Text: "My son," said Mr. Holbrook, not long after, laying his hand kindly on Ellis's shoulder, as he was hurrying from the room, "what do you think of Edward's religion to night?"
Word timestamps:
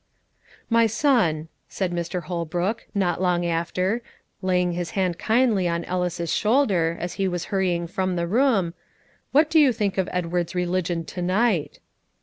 "My 0.67 0.87
son," 0.87 1.47
said 1.69 1.91
Mr. 1.91 2.23
Holbrook, 2.23 2.87
not 2.95 3.21
long 3.21 3.45
after, 3.45 4.01
laying 4.41 4.71
his 4.71 4.89
hand 4.97 5.19
kindly 5.19 5.67
on 5.67 5.83
Ellis's 5.85 6.33
shoulder, 6.35 6.97
as 6.99 7.13
he 7.21 7.27
was 7.27 7.45
hurrying 7.53 7.85
from 7.85 8.15
the 8.15 8.25
room, 8.25 8.73
"what 9.31 9.47
do 9.47 9.59
you 9.59 9.71
think 9.71 9.99
of 9.99 10.09
Edward's 10.11 10.55
religion 10.55 11.05
to 11.05 11.21
night?" 11.21 11.77